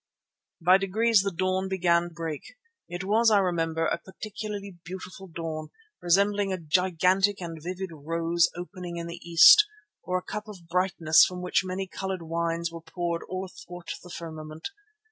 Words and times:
By 0.59 0.79
degrees 0.79 1.21
the 1.21 1.29
dawn 1.29 1.67
began 1.69 2.01
to 2.09 2.13
break. 2.15 2.55
It 2.89 3.03
was, 3.03 3.29
I 3.29 3.37
remember, 3.37 3.85
a 3.85 3.99
particularly 3.99 4.79
beautiful 4.83 5.27
dawn, 5.27 5.69
resembling 6.01 6.51
a 6.51 6.57
gigantic 6.57 7.39
and 7.39 7.61
vivid 7.61 7.91
rose 7.93 8.49
opening 8.55 8.97
in 8.97 9.05
the 9.05 9.19
east, 9.23 9.63
or 10.01 10.17
a 10.17 10.23
cup 10.23 10.47
of 10.47 10.65
brightness 10.67 11.23
from 11.23 11.43
which 11.43 11.61
many 11.63 11.85
coloured 11.85 12.23
wines 12.23 12.71
were 12.71 12.81
poured 12.81 13.21
all 13.29 13.45
athwart 13.45 13.91
the 14.01 14.09
firmament. 14.09 14.69